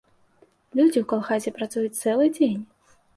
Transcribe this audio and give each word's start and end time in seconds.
Людзі 0.77 0.99
ў 1.01 1.05
калгасе 1.11 1.53
працуюць 1.57 1.99
цэлы 2.01 2.25
дзень. 2.39 2.65